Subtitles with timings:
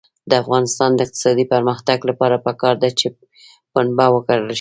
[0.29, 3.07] د افغانستان د اقتصادي پرمختګ لپاره پکار ده چې
[3.73, 4.49] پنبه وکرل شي.